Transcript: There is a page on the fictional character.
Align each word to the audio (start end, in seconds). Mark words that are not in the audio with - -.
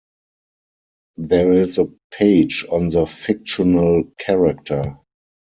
There 1.17 1.53
is 1.53 1.77
a 1.77 1.87
page 2.09 2.65
on 2.71 2.89
the 2.89 3.05
fictional 3.05 4.05
character. 4.17 4.97